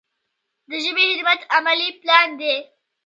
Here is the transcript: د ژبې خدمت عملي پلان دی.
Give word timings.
د 0.69 0.71
ژبې 0.83 1.03
خدمت 1.11 1.41
عملي 1.55 1.89
پلان 2.01 2.29
دی. 2.39 2.55